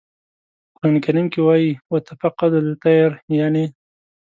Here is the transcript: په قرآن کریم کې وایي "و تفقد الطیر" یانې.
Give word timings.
په 0.73 0.75
قرآن 0.81 0.95
کریم 1.05 1.27
کې 1.33 1.39
وایي 1.47 1.71
"و 1.89 1.93
تفقد 2.07 2.51
الطیر" 2.61 3.09
یانې. 3.39 3.65